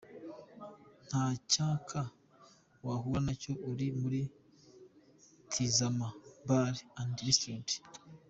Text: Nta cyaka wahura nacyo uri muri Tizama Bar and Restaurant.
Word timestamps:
Nta 1.07 1.25
cyaka 1.51 1.99
wahura 2.85 3.19
nacyo 3.25 3.51
uri 3.71 3.87
muri 4.01 4.21
Tizama 5.51 6.07
Bar 6.47 6.73
and 7.01 7.15
Restaurant. 7.27 7.69